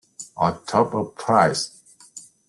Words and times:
Or 0.35 0.59
drop 0.65 0.95
a 0.95 1.05
prize. 1.05 1.79